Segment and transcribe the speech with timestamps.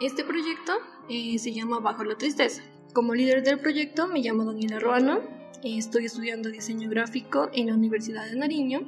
[0.00, 0.72] Este proyecto
[1.08, 2.62] eh, se llama Bajo la Tristeza.
[2.92, 5.20] Como líder del proyecto me llamo Daniela Ruano,
[5.64, 8.80] estoy estudiando diseño gráfico en la Universidad de Nariño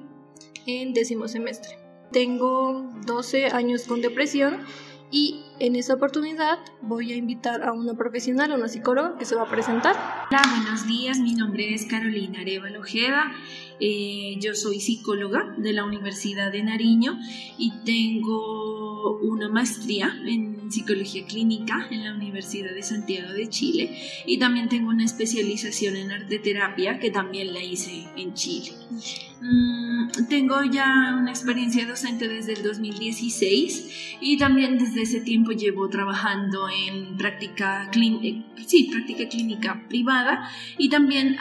[0.66, 1.78] en décimo semestre.
[2.12, 4.64] Tengo 12 años con depresión
[5.10, 9.34] y en esta oportunidad voy a invitar a una profesional, a una psicóloga que se
[9.34, 9.96] va a presentar.
[10.30, 11.18] Hola, buenos días.
[11.18, 13.32] Mi nombre es Carolina Arevalo Ojeda.
[13.80, 17.18] Eh, yo soy psicóloga de la Universidad de Nariño
[17.56, 23.96] y tengo una maestría en psicología clínica en la Universidad de Santiago de Chile
[24.26, 28.72] y también tengo una especialización en arte terapia que también la hice en Chile.
[29.40, 35.88] Mm, tengo ya una experiencia docente desde el 2016 y también desde ese tiempo llevo
[35.88, 41.36] trabajando en práctica, eh, sí, práctica clínica privada y también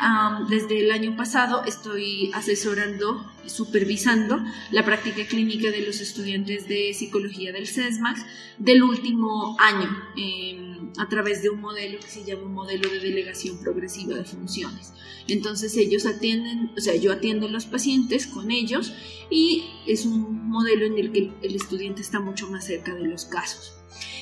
[0.48, 7.52] desde el año pasado estoy asesorando supervisando la práctica clínica de los estudiantes de psicología
[7.52, 8.18] del CESMAC
[8.60, 10.67] del último año em,
[10.98, 14.94] a través de un modelo que se llama un modelo de delegación progresiva de funciones.
[15.28, 18.94] Entonces ellos atienden, o sea, yo atiendo a los pacientes con ellos
[19.30, 23.26] y es un modelo en el que el estudiante está mucho más cerca de los
[23.26, 23.74] casos.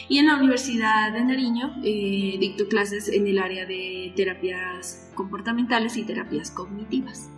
[0.08, 5.98] Y en la Universidad de Nariño eh, dicto clases en el área de terapias comportamentales
[5.98, 7.30] y terapias cognitivas.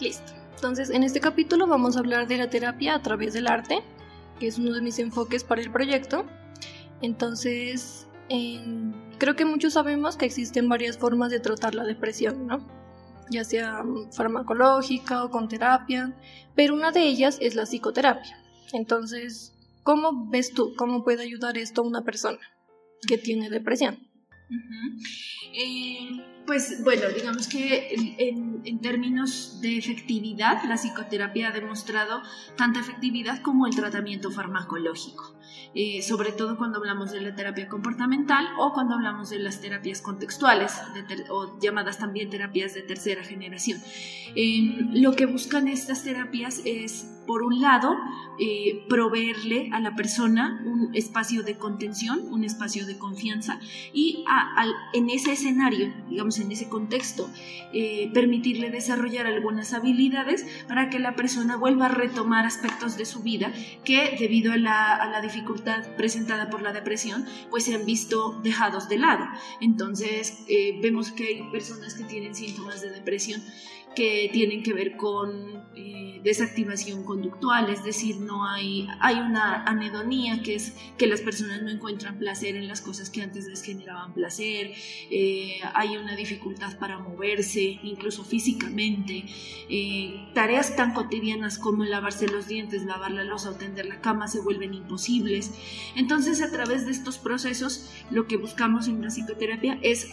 [0.00, 0.32] Listo.
[0.54, 3.82] Entonces, en este capítulo vamos a hablar de la terapia a través del arte,
[4.38, 6.24] que es uno de mis enfoques para el proyecto.
[7.00, 8.06] Entonces,
[9.18, 12.66] creo que muchos sabemos que existen varias formas de tratar la depresión, ¿no?
[13.30, 16.14] Ya sea farmacológica o con terapia,
[16.54, 18.38] pero una de ellas es la psicoterapia.
[18.72, 22.38] Entonces, ¿Cómo ves tú cómo puede ayudar esto a una persona
[23.06, 23.98] que tiene depresión?
[25.54, 32.22] Eh, pues bueno, digamos que en, términos de efectividad, la psicoterapia ha demostrado
[32.56, 35.36] tanta efectividad como el tratamiento farmacológico.
[35.74, 40.02] Eh, sobre todo cuando hablamos de la terapia comportamental o cuando hablamos de las terapias
[40.02, 40.74] contextuales
[41.30, 43.80] o llamadas también terapias de tercera generación.
[44.36, 47.96] Eh, lo que buscan estas terapias es, por un lado,
[48.38, 53.58] eh, proveerle a la persona un espacio de contención, un espacio de confianza
[53.94, 54.24] y
[54.92, 57.30] en ese escenario, digamos en ese contexto,
[58.12, 63.52] permitirle desarrollar algunas habilidades para que la persona vuelva a retomar aspectos de su vida
[63.84, 65.20] que debido a la, a la
[65.96, 69.24] presentada por la depresión, pues se han visto dejados de lado.
[69.60, 73.42] Entonces, eh, vemos que hay personas que tienen síntomas de depresión
[73.94, 80.42] que tienen que ver con eh, desactivación conductual, es decir, no hay, hay una anedonía,
[80.42, 84.14] que es que las personas no encuentran placer en las cosas que antes les generaban
[84.14, 84.72] placer,
[85.10, 89.24] eh, hay una dificultad para moverse, incluso físicamente,
[89.68, 94.28] eh, tareas tan cotidianas como lavarse los dientes, lavar la losa o tender la cama
[94.28, 95.52] se vuelven imposibles.
[95.96, 100.08] Entonces, a través de estos procesos, lo que buscamos en la psicoterapia es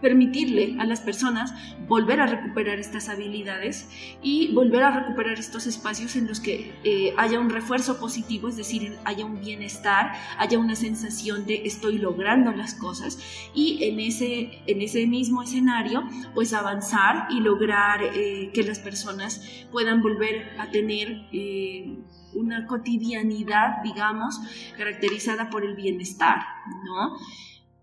[0.00, 1.52] permitirle a las personas
[1.88, 3.88] volver a recuperar estas habilidades
[4.22, 8.56] y volver a recuperar estos espacios en los que eh, haya un refuerzo positivo, es
[8.56, 13.18] decir, haya un bienestar, haya una sensación de estoy logrando las cosas
[13.54, 16.02] y en ese, en ese mismo escenario
[16.34, 19.40] pues avanzar y lograr eh, que las personas
[19.72, 21.98] puedan volver a tener eh,
[22.34, 24.40] una cotidianidad, digamos,
[24.76, 26.40] caracterizada por el bienestar,
[26.84, 27.16] ¿no?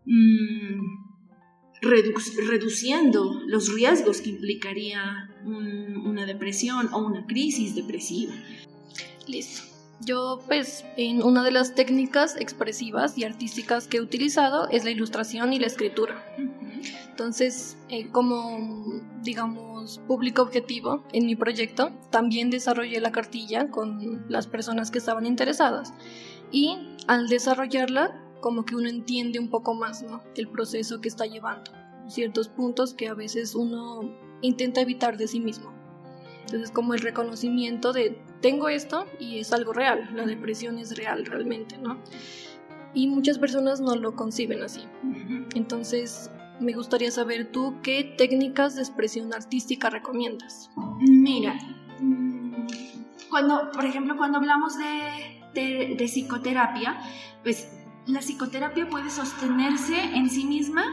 [0.05, 1.04] Mm,
[1.81, 8.33] reduciendo los riesgos que implicaría una depresión o una crisis depresiva.
[9.27, 9.63] Listo.
[10.01, 14.91] Yo, pues, en una de las técnicas expresivas y artísticas que he utilizado es la
[14.91, 16.21] ilustración y la escritura.
[17.09, 24.47] Entonces, eh, como, digamos, público objetivo en mi proyecto, también desarrollé la cartilla con las
[24.47, 25.93] personas que estaban interesadas.
[26.51, 30.21] Y al desarrollarla, como que uno entiende un poco más ¿no?
[30.35, 31.71] el proceso que está llevando,
[32.07, 35.73] ciertos puntos que a veces uno intenta evitar de sí mismo.
[36.45, 41.25] Entonces como el reconocimiento de tengo esto y es algo real, la depresión es real
[41.25, 41.97] realmente, ¿no?
[42.93, 44.83] Y muchas personas no lo conciben así.
[45.55, 46.29] Entonces
[46.59, 50.69] me gustaría saber tú qué técnicas de expresión artística recomiendas.
[50.99, 51.57] Mira,
[51.99, 52.67] mm,
[53.29, 56.97] cuando, por ejemplo, cuando hablamos de, de, de psicoterapia,
[57.43, 57.74] pues
[58.07, 60.83] la psicoterapia puede sostenerse en sí misma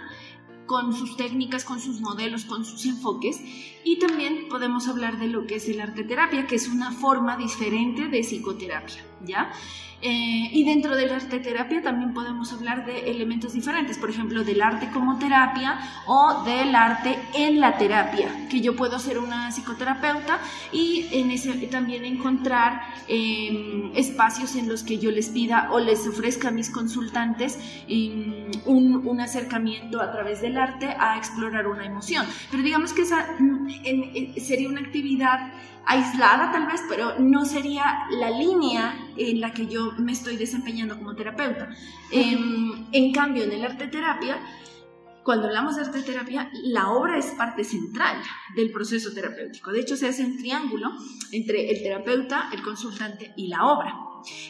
[0.67, 3.41] con sus técnicas, con sus modelos, con sus enfoques.
[3.85, 7.37] Y también podemos hablar de lo que es el arte terapia, que es una forma
[7.37, 9.51] diferente de psicoterapia, ¿ya?
[10.05, 14.61] Eh, y dentro del arte terapia también podemos hablar de elementos diferentes, por ejemplo, del
[14.61, 20.41] arte como terapia o del arte en la terapia, que yo puedo ser una psicoterapeuta
[20.73, 26.05] y en ese también encontrar em, espacios en los que yo les pida o les
[26.09, 31.87] ofrezca a mis consultantes em, un, un, acercamiento a través del arte a explorar una
[31.87, 32.27] emoción.
[32.51, 33.69] Pero digamos que esa mm,
[34.41, 35.53] sería una actividad
[35.87, 40.97] aislada tal vez, pero no sería la línea en la que yo me estoy desempeñando
[40.97, 41.71] como terapeuta.
[42.11, 44.39] Em, en cambio, en el arte terapia,
[45.25, 48.17] cuando hablamos de arte terapia, la obra es parte central
[48.57, 49.71] del proceso terapéutico.
[49.71, 50.91] De hecho, se hace un triángulo
[51.31, 53.95] entre el terapeuta, el consultante y la obra.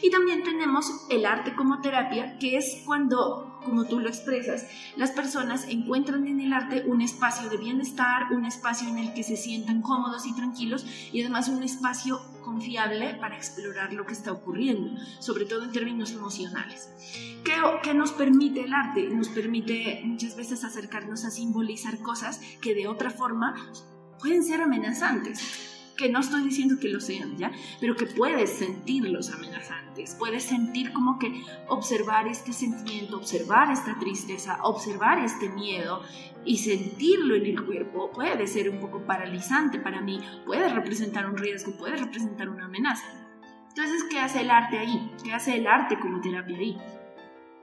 [0.02, 4.66] Y también tenemos el arte como terapia, que es cuando, como tú lo expresas,
[4.96, 9.22] las personas encuentran en el arte un espacio de bienestar, un espacio en el que
[9.22, 14.32] se sientan cómodos y tranquilos y además un espacio confiable para explorar lo que está
[14.32, 16.90] ocurriendo, sobre todo en términos emocionales.
[17.44, 19.08] ¿Qué, ¿Qué, nos permite el arte?
[19.08, 23.54] Nos permite muchas veces acercarnos a simbolizar cosas que de otra forma
[24.20, 27.52] pueden ser amenazantes que no estoy diciendo que lo sean, ¿ya?
[27.80, 34.58] Pero que puedes sentirlos amenazantes, puedes sentir como que observar este sentimiento, observar esta tristeza,
[34.62, 36.02] observar este miedo
[36.44, 41.36] y sentirlo en el cuerpo puede ser un poco paralizante para mí, puede representar un
[41.36, 43.06] riesgo, puede representar una amenaza.
[43.68, 45.10] Entonces, ¿qué hace el arte ahí?
[45.24, 46.78] ¿Qué hace el arte como terapia ahí?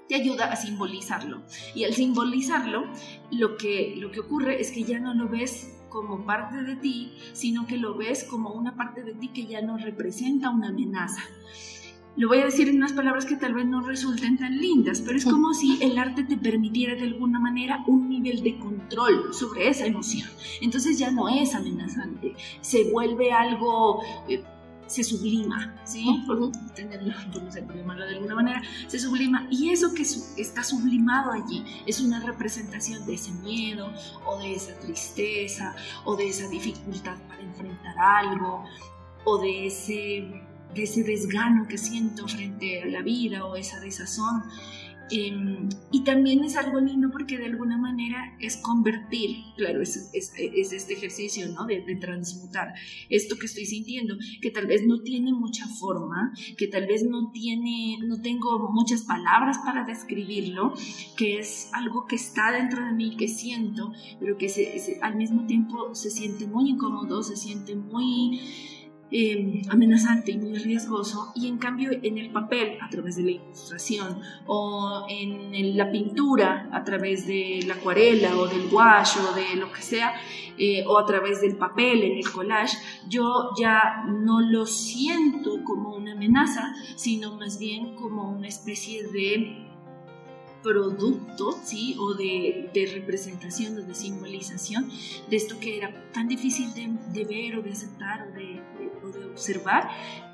[0.10, 1.44] te ayuda a simbolizarlo.
[1.76, 2.88] Y al simbolizarlo,
[3.32, 7.14] lo que, lo que ocurre es que ya no lo ves como parte de ti,
[7.34, 11.22] sino que lo ves como una parte de ti que ya no representa una amenaza.
[12.16, 15.18] Lo voy a decir en unas palabras que tal vez no resulten tan lindas, pero
[15.18, 19.70] es como si el arte te permitiera de alguna manera un nivel de control sobre
[19.70, 20.28] esa emoción.
[20.62, 24.02] Entonces ya no es amenazante, se vuelve algo...
[24.28, 24.44] Eh,
[24.90, 26.24] se sublima, ¿sí?
[26.26, 27.14] Por tenerlo,
[27.44, 29.48] no sé, por llamarlo de alguna manera, se sublima.
[29.52, 33.94] Y eso que está sublimado allí es una representación de ese miedo
[34.26, 35.76] o de esa tristeza
[36.06, 38.66] o de esa dificultad para enfrentar algo
[39.26, 40.44] o de ese,
[40.74, 44.44] de ese desgano que siento frente a la vida o esa desazón.
[45.12, 50.34] Em, y también es algo lindo porque de alguna manera es convertir, claro, es, es,
[50.38, 51.66] este ejercicio ¿no?
[51.66, 52.74] de, de, transmutar
[53.10, 57.32] esto que estoy sintiendo, que tal vez no tiene mucha forma, que tal vez no
[57.32, 60.74] tiene, no tengo muchas palabras para describirlo,
[61.18, 65.46] que es algo que está dentro de mí, que siento, pero que se, al mismo
[65.46, 68.40] tiempo se siente muy incómodo, se siente muy
[69.12, 73.32] Em, amenazante y muy riesgoso y en cambio en el papel a través de la
[73.32, 79.56] ilustración o en la pintura a través de la acuarela o del gouache o de
[79.56, 80.14] lo que sea
[80.60, 82.78] eh, o a través del papel en el collage
[83.08, 89.69] yo ya no lo siento como una amenaza sino más bien como una especie de
[90.62, 91.96] producto, ¿sí?
[92.00, 94.90] O de, representación o de simbolización
[95.30, 99.90] de esto que era tan difícil de, ver o de aceptar o de, observar,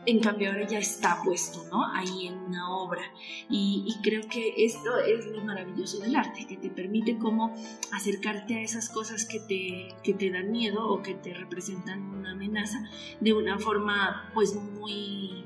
[0.05, 1.85] en cambio ahora ya está puesto, ¿no?
[1.93, 3.01] Ahí en una obra.
[3.49, 7.55] Y, creo que esto es lo maravilloso del arte, que te permite como
[7.91, 12.31] acercarte a esas cosas que te, que te dan miedo o que te representan una
[12.31, 12.83] amenaza
[13.19, 15.44] de una forma pues muy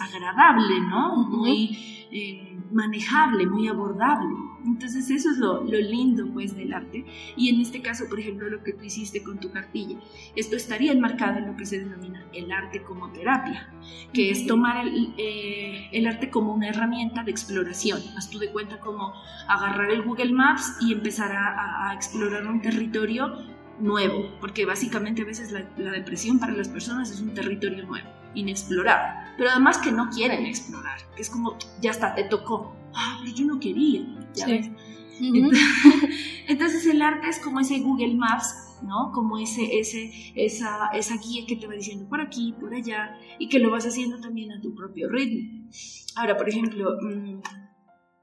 [0.00, 1.16] agradable, ¿no?
[1.16, 1.96] Muy...
[2.10, 4.34] Eh, manejable, muy abordable.
[4.64, 7.04] Entonces eso es lo, lindo pues del arte.
[7.36, 9.98] Y en este caso, por ejemplo, lo que tú hiciste con tu cartilla,
[10.36, 13.72] esto estaría enmarcado en lo que se denomina el arte como terapia,
[14.12, 18.00] que es tomar el, eh, el arte como una herramienta de exploración.
[18.16, 19.12] Haz tú de cuenta como
[19.48, 23.32] agarrar el Google Maps y empezar a, a explorar un territorio
[23.80, 28.08] nuevo, porque básicamente a veces la, la, depresión para las personas es un territorio nuevo,
[28.34, 33.18] inexplorado, pero además que no quieren explorar, que es como, ya está, te tocó, ah,
[33.22, 34.04] pero yo no quería,
[34.34, 34.68] ¿ya ves?
[36.48, 39.12] Entonces el arte es como ese Google Maps, ¿no?
[39.12, 43.48] Como ese, ese, esa, esa guía que te va diciendo por aquí, por allá, y
[43.48, 45.68] que lo vas haciendo también a tu propio ritmo.
[46.16, 47.40] Ahora, por ejemplo, mmm,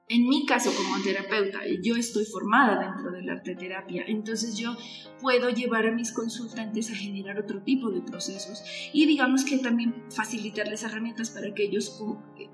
[0.07, 4.75] en mi caso como terapeuta, yo estoy formada dentro de la arte terapia, entonces yo
[5.19, 8.61] puedo llevar a mis consultantes a generar otro tipo de procesos
[8.93, 11.99] y digamos que también facilitarles herramientas para que ellos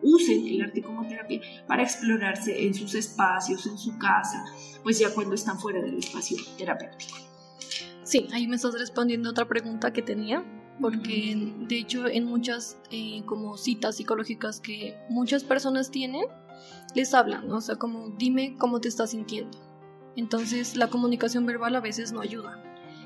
[0.02, 4.46] usen el arte como terapia para explorarse en sus espacios, en su casa,
[4.84, 7.18] pues ya cuando están fuera del espacio terapéutico.
[8.04, 10.46] Sí, ahí me estás respondiendo otra pregunta que tenía,
[10.80, 16.26] porque de hecho en muchas eh, como citas psicológicas que muchas personas tienen,
[16.96, 19.58] les hablan, o sea, como dime cómo te estás sintiendo.
[20.16, 22.62] Entonces la comunicación verbal a veces no ayuda.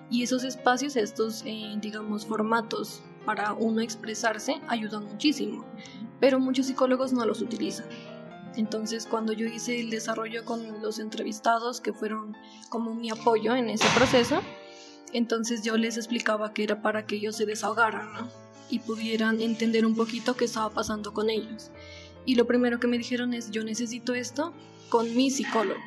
[0.10, 5.65] Y esos espacios, estos, eh, digamos, formatos para uno expresarse ayudan muchísimo,
[6.20, 7.88] pero muchos psicólogos no los utilizan.
[8.56, 12.38] Entonces, cuando yo hice el desarrollo con los entrevistados, que fueron
[12.70, 14.42] como mi apoyo en ese proceso,
[15.12, 18.30] entonces yo les explicaba que era para que ellos se desahogaran
[18.70, 21.72] y pudieran entender un poquito qué estaba pasando con ellos.
[22.25, 24.53] Y lo primero que me dijeron es, yo necesito esto
[24.89, 25.79] con mi psicólogo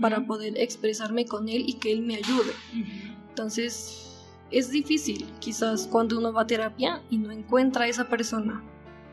[0.00, 2.52] para poder expresarme con él y que él me ayude.
[3.28, 4.08] Entonces,
[4.50, 8.62] es difícil quizás cuando uno va a terapia y no encuentra a esa persona.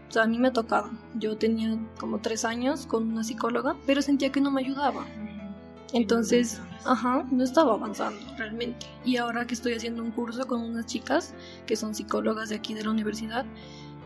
[0.09, 0.89] O sea, a mí me ha tocado.
[1.15, 5.05] Yo tenía como tres años con una psicóloga, pero sentía que no me ayudaba.
[5.93, 8.85] Entonces, ajá, no estaba avanzando realmente.
[9.03, 11.33] Y ahora que estoy haciendo un curso con unas chicas
[11.65, 13.45] que son psicólogas de aquí de la universidad,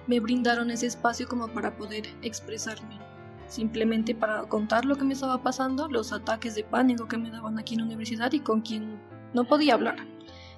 [0.07, 2.99] me brindaron ese espacio como para poder expresarme.
[3.47, 7.57] Simplemente para contar lo que me estaba pasando, los ataques de pánico que me daban
[7.57, 8.99] aquí en la universidad y con quien
[9.33, 9.97] no podía hablar.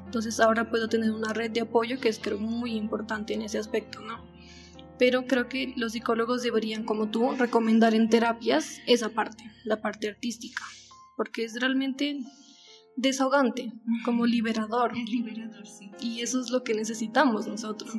[0.06, 3.60] Entonces ahora puedo tener una red de apoyo que es creo muy importante en ese
[3.60, 4.26] aspecto, ¿no?
[5.00, 10.10] Pero creo que los psicólogos deberían, como tú, recomendar en terapias esa parte, la parte
[10.10, 10.62] artística
[11.22, 12.18] porque es realmente
[12.96, 13.72] desahogante,
[14.06, 14.98] como liberador.
[14.98, 15.92] Es liberador, sí.
[16.00, 17.94] Y eso es lo que necesitamos nosotros.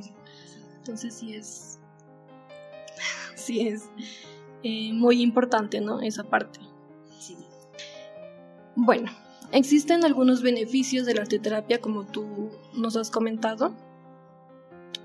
[0.82, 1.78] Entonces sí es,
[3.36, 3.88] sí es
[4.64, 6.00] eh, muy importante, ¿no?
[6.00, 6.58] Esa parte.
[7.20, 7.36] Sí.
[8.74, 9.12] Bueno,
[9.52, 13.72] existen algunos beneficios de la arteterapia como tú nos has comentado.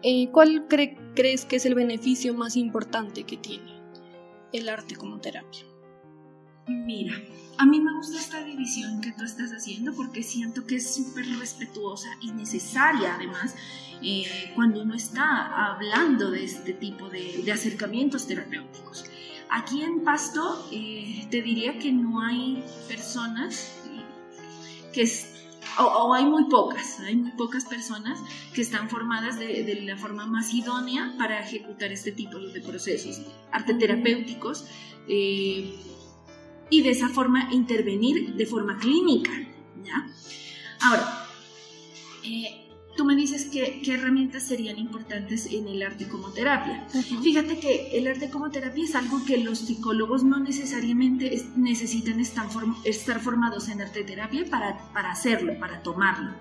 [0.01, 3.79] Eh, ¿Cuál crees que es el beneficio más importante que tiene
[4.53, 5.63] el arte como terapia?
[6.67, 7.13] Mira,
[7.57, 11.25] a mí me gusta esta división que tú estás haciendo porque siento que es súper
[11.39, 13.55] respetuosa y necesaria además
[14.01, 19.05] eh, cuando uno está hablando de este tipo de, acercamientos terapéuticos.
[19.49, 23.73] Aquí en Pasto eh, te diría que no hay personas
[24.91, 25.09] que
[25.79, 28.19] o, hay muy pocas, hay muy pocas personas
[28.53, 33.21] que están formadas de, la forma más idónea para ejecutar este tipo de procesos
[33.51, 34.65] arte terapéuticos.
[35.07, 35.79] Eh,
[36.69, 39.31] y de esa forma intervenir de forma clínica.
[40.81, 41.27] Ahora,
[42.23, 42.66] eh,
[42.97, 46.85] tú me dices que, qué herramientas serían importantes en el arte como terapia.
[47.21, 52.47] Fíjate que el arte como terapia es algo que los psicólogos no necesariamente necesitan estar,
[52.83, 56.31] estar, formados en arte terapia para, para hacerlo, para tomarlo.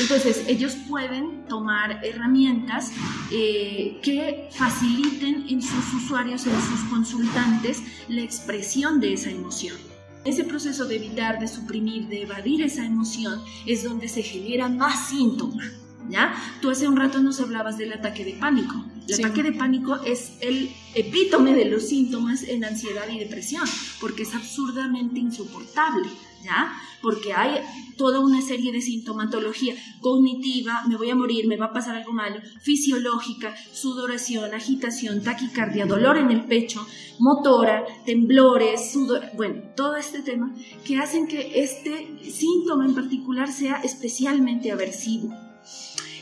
[0.00, 2.92] Entonces, ellos pueden tomar herramientas
[3.32, 9.76] eh, que faciliten en sus usuarios, en sus consultantes, la expresión de esa emoción.
[10.24, 15.08] Ese proceso de evitar, de suprimir, de evadir esa emoción es donde se generan más
[15.08, 15.85] síntomas.
[16.08, 16.34] ¿Ya?
[16.60, 18.84] Tú hace un rato nos hablabas del ataque de pánico.
[19.08, 23.64] El ataque de pánico es el epítome de los síntomas en ansiedad y depresión,
[24.00, 26.08] porque es absurdamente insoportable,
[26.42, 26.72] ¿ya?
[27.02, 27.60] Porque hay
[27.96, 32.12] toda una serie de sintomatología cognitiva, me voy a morir, me va a pasar algo
[32.12, 36.84] malo, fisiológica, sudoración, agitación, taquicardia, dolor en el pecho,
[37.20, 40.52] motora, temblores, sudor, bueno, todo este tema
[40.84, 45.32] que hacen que este síntoma en particular sea especialmente aversivo.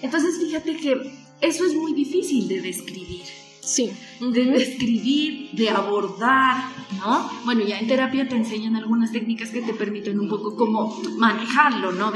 [0.04, 1.00] Entonces, fíjate que
[1.40, 3.22] eso es muy difícil de describir.
[3.62, 3.90] Sí.
[4.20, 6.62] De describir, de abordar,
[6.98, 7.30] ¿no?
[7.46, 11.92] Bueno, ya en terapia te enseñan algunas técnicas que te permiten un poco cómo manejarlo,
[11.92, 12.12] ¿no?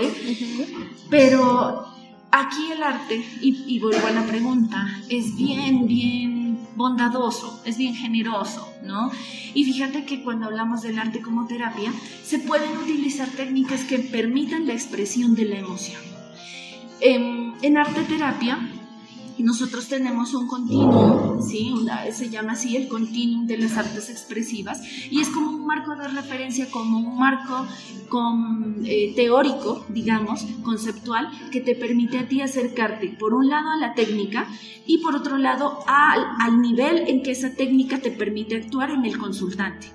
[1.09, 1.87] Pero
[2.30, 7.95] aquí el arte, y, y, vuelvo a la pregunta, es bien, bien bondadoso, es bien
[7.95, 9.11] generoso, ¿no?
[9.54, 11.90] Y fíjate que cuando hablamos del arte como terapia,
[12.23, 16.02] se pueden utilizar técnicas que permitan la expresión de la emoción.
[17.00, 18.59] En, en arte terapia
[19.43, 21.73] nosotros tenemos un continuum, ¿sí?
[22.12, 26.09] se llama así el continuum de las artes expresivas, y es como un marco de
[26.09, 27.67] referencia, como un marco
[28.09, 33.77] con, eh, teórico, digamos, conceptual, que te permite a ti acercarte, por un lado, a
[33.77, 34.49] la técnica
[34.87, 39.19] y por otro lado, al nivel en que esa técnica te permite actuar en el
[39.19, 39.88] consultante.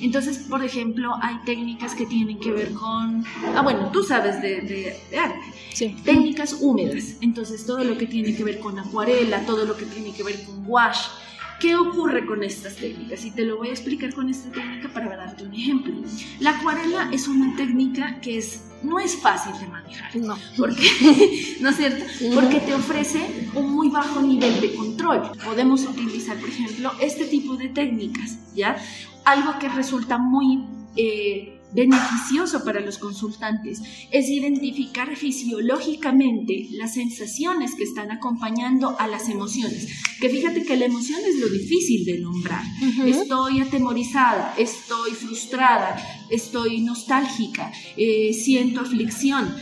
[0.00, 3.24] Entonces, por ejemplo, hay técnicas que tienen que ver con,
[3.54, 4.60] ah, bueno, tú sabes de,
[5.10, 5.40] de, arte,
[5.72, 5.96] sí.
[6.04, 10.12] técnicas húmedas, entonces todo lo que tiene que ver con acuarela, todo lo que tiene
[10.12, 11.08] que ver con wash.
[11.60, 13.24] ¿Qué ocurre con estas técnicas?
[13.24, 15.92] Y te lo voy a explicar con esta técnica para darte un ejemplo.
[16.38, 20.14] La acuarela es una técnica que es no es fácil de manejar.
[20.16, 20.36] No.
[20.56, 22.04] Porque, ¿no es cierto?
[22.34, 25.30] Porque te ofrece un muy bajo nivel de control.
[25.44, 28.76] Podemos utilizar, por ejemplo, este tipo de técnicas, ¿ya?
[29.28, 30.64] algo que resulta muy
[30.96, 39.28] eh, beneficioso para los consultantes es identificar fisiológicamente las sensaciones que están acompañando a las
[39.28, 39.86] emociones.
[40.18, 42.64] Que fíjate que la emoción es lo difícil de nombrar.
[43.04, 45.96] Estoy atemorizada, estoy frustrada,
[46.30, 49.54] estoy nostálgica, eh, siento aflicción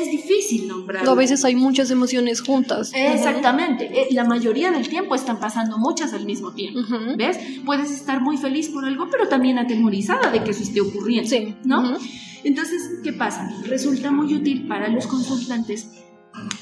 [0.00, 1.10] es difícil nombrarlo.
[1.10, 2.92] A veces hay muchas emociones juntas.
[2.94, 3.86] Exactamente.
[3.86, 6.80] Eh, la mayoría del tiempo están pasando muchas al mismo tiempo.
[7.16, 7.38] ¿Ves?
[7.64, 11.28] Puedes estar muy feliz por algo, pero también atemorizada de que eso esté ocurriendo.
[11.28, 11.54] Sí.
[11.64, 11.96] ¿No?
[12.44, 13.50] Entonces, ¿qué pasa?
[13.66, 15.88] Resulta muy útil para los consultantes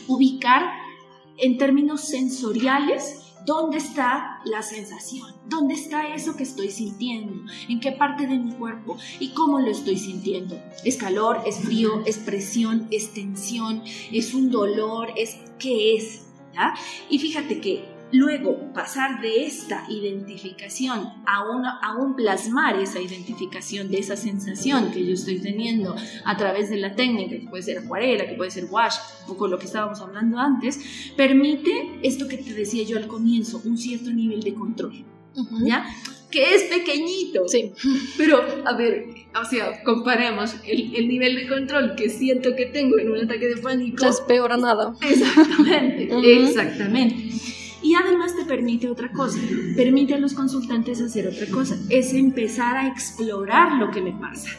[0.07, 0.63] ubicar
[1.37, 5.35] en términos sensoriales ¿Dónde está la sensación?
[5.47, 7.51] ¿Dónde está eso que estoy sintiendo?
[7.69, 8.97] ¿En qué parte de mi cuerpo?
[9.21, 10.61] ¿Y cómo lo estoy sintiendo?
[10.85, 11.43] ¿Es calor?
[11.47, 12.03] ¿Es frío?
[12.05, 12.89] ¿Es presión?
[12.91, 13.83] ¿Es tensión?
[14.13, 15.13] ¿Es un dolor?
[15.17, 16.27] ¿Es qué es?
[17.09, 23.99] Y fíjate que Luego, pasar de esta identificación a, a un plasmar esa identificación de
[23.99, 28.27] esa sensación que yo estoy teniendo a través de la técnica, que puede ser acuarela,
[28.27, 30.81] que puede ser wash, un poco lo que estábamos hablando antes,
[31.17, 35.05] permite esto que te decía yo al comienzo, un cierto nivel de control.
[35.63, 35.87] ¿Ya?
[36.31, 37.47] Que es pequeñito.
[37.47, 37.73] Sí.
[38.17, 39.07] Pero, a ver,
[39.41, 43.49] o sea, comparemos el, el, nivel de control que siento que tengo en un ataque
[43.49, 44.05] de pánico.
[44.05, 44.95] Es peor a nada.
[45.01, 46.09] Exactamente,
[46.43, 47.31] exactamente.
[47.83, 49.39] Y además te permite otra cosa,
[49.77, 54.51] permite a los consultantes hacer otra cosa, es empezar a explorar lo que me pasa.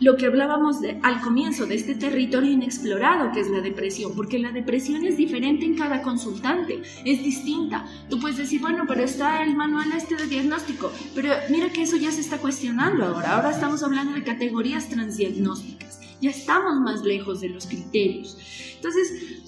[0.00, 4.40] Lo que hablábamos de, al comienzo de este territorio inexplorado que es la depresión, porque
[4.40, 7.86] la depresión es diferente en cada consultante, es distinta.
[8.10, 11.96] Tú puedes decir, bueno, pero está el manual este de diagnóstico, pero mira que eso
[11.96, 13.36] ya se está cuestionando ahora.
[13.36, 18.36] Ahora estamos hablando de categorías transdiagnósticas, ya estamos más lejos de los criterios.
[18.74, 19.43] Entonces,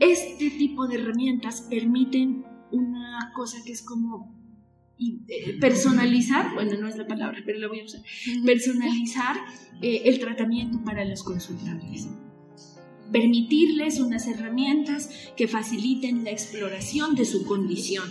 [0.00, 4.38] este tipo de herramientas permiten una cosa que es como
[4.98, 8.02] eh, personalizar, bueno, no es la palabra, pero la voy a usar,
[8.44, 9.36] personalizar
[9.80, 12.08] eh, el tratamiento para los consultantes.
[13.12, 18.04] Permitirles unas herramientas que faciliten la exploración de su condición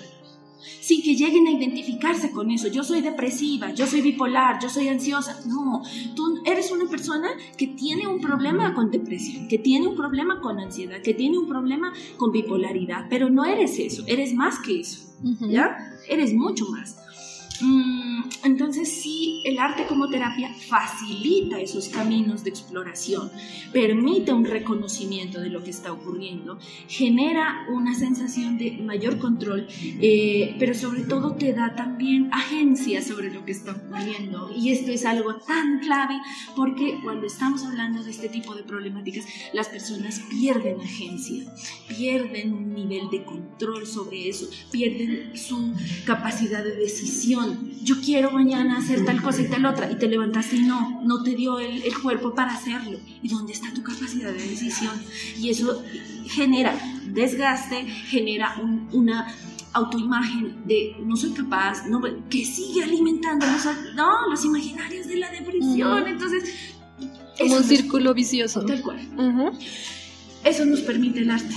[0.59, 2.67] sin que lleguen a identificarse con eso.
[2.67, 5.39] Yo soy depresiva, yo soy bipolar, yo soy ansiosa.
[5.45, 5.83] No,
[6.15, 10.59] tú eres una persona que tiene un problema con depresión, que tiene un problema con
[10.59, 15.13] ansiedad, que tiene un problema con bipolaridad, pero no eres eso, eres más que eso,
[15.41, 15.77] ¿ya?
[16.07, 16.97] Eres mucho más.
[17.61, 23.31] Mm, entonces sí, el arte como terapia facilita esos caminos de exploración,
[23.73, 26.57] permite un reconocimiento de lo que está ocurriendo,
[26.87, 29.67] genera una sensación de mayor control,
[30.01, 34.51] eh, pero sobre todo te da también agencia sobre lo que está ocurriendo.
[34.55, 36.15] Y esto es algo tan clave
[36.55, 41.51] porque cuando estamos hablando de este tipo de problemáticas, las personas pierden agencia,
[41.87, 45.73] pierden un nivel de control sobre eso, pierden su
[46.05, 50.57] capacidad de decisión yo quiero mañana hacer tal cosa y tal otra, y te levantaste
[50.57, 52.99] y no, no te dio el, cuerpo para hacerlo.
[53.21, 54.93] ¿Y dónde está tu capacidad de decisión?
[55.37, 55.83] Y eso
[56.29, 56.75] genera
[57.13, 58.55] desgaste, genera
[58.91, 59.33] una
[59.73, 65.31] autoimagen de no soy capaz, no, que sigue alimentando los, no, los imaginarios de la
[65.31, 66.07] depresión.
[66.07, 66.75] Entonces,
[67.37, 68.65] es un círculo vicioso.
[68.65, 68.99] Tal cual.
[70.43, 71.53] Eso nos permite el arte.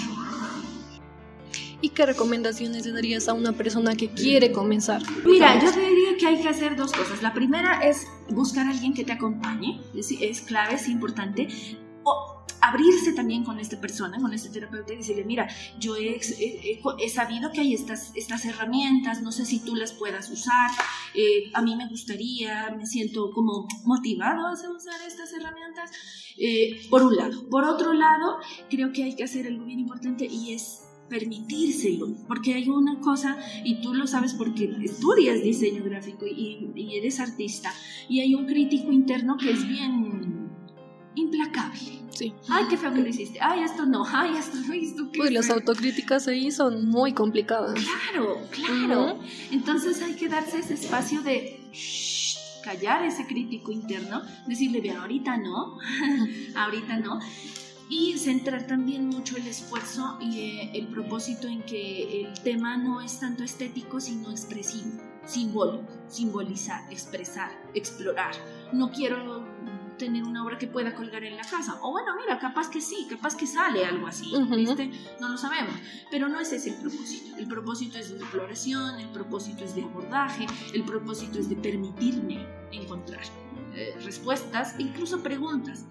[1.82, 5.02] ¿Y qué recomendaciones le darías a una persona que quiere comenzar?
[5.24, 7.22] Mira, yo diría que hay que hacer dos cosas.
[7.22, 11.48] La primera es buscar a alguien que te acompañe, es, es clave, es importante.
[12.02, 17.08] O abrirse también con esta persona, con este terapeuta y decirle, mira, yo he, he,
[17.08, 20.70] sabido que hay estas, estas herramientas, no sé si tú las puedas usar,
[21.14, 25.90] eh, a mí me gustaría, me siento como motivado a usar estas herramientas,
[26.38, 27.48] eh, por un lado.
[27.48, 28.38] Por otro lado,
[28.68, 30.79] creo que hay que hacer algo bien importante y es
[31.10, 37.20] permitírselo, porque hay una cosa, y tú lo sabes porque estudias diseño gráfico y, eres
[37.20, 37.74] artista,
[38.08, 40.48] y hay un crítico interno que es bien
[41.16, 42.00] implacable.
[42.12, 42.32] Sí.
[42.48, 43.38] Ay, qué feo que lo hiciste.
[43.40, 44.04] Ay, esto no.
[44.06, 44.74] Ay, esto no.
[44.74, 47.80] Esto qué las autocríticas ahí son muy complicadas.
[47.80, 49.18] Claro, claro.
[49.50, 51.70] Entonces hay que darse ese espacio de
[52.62, 55.78] callar ese crítico interno, decirle, bien, ahorita no,
[56.54, 57.20] ahorita no
[57.90, 63.00] y centrar también mucho el esfuerzo y eh, el propósito en que el tema no
[63.00, 68.32] es tanto estético, sino expresivo, simbólico, simbolizar, expresar, explorar.
[68.72, 69.44] No quiero
[69.98, 71.80] tener una obra que pueda colgar en la casa.
[71.82, 74.92] O bueno, mira, capaz que sí, capaz que sale algo así, ¿viste?
[75.20, 75.74] No lo sabemos.
[76.12, 77.36] Pero no es ese el propósito.
[77.36, 82.46] El propósito es de exploración, el propósito es de abordaje, el propósito es de permitirme
[82.70, 83.24] encontrar
[83.74, 85.86] eh, respuestas, incluso preguntas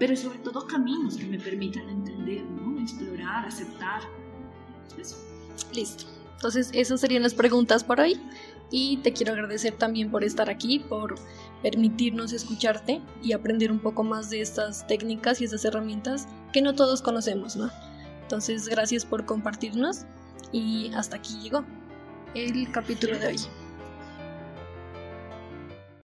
[0.00, 2.80] pero sobre todo caminos que me permitan entender, ¿no?
[2.80, 4.00] explorar, aceptar.
[5.74, 6.06] Listo.
[6.36, 8.18] Entonces, esas serían las preguntas para hoy.
[8.70, 11.16] Y te quiero agradecer también por estar aquí, por
[11.60, 16.74] permitirnos escucharte y aprender un poco más de estas técnicas y estas herramientas que no
[16.74, 17.70] todos conocemos, ¿no?
[18.22, 20.06] Entonces, gracias por compartirnos
[20.50, 21.64] y hasta aquí llegó
[22.34, 23.36] el capítulo de hoy.